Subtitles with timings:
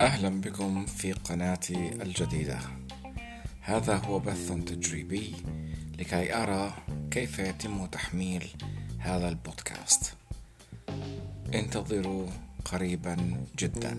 [0.00, 2.58] أهلا بكم في قناتي الجديدة.
[3.60, 5.34] هذا هو بث تجريبي
[5.98, 6.72] لكي أرى
[7.10, 8.46] كيف يتم تحميل
[8.98, 10.14] هذا البودكاست.
[11.54, 12.26] انتظروا
[12.64, 13.16] قريبا
[13.58, 13.98] جدا.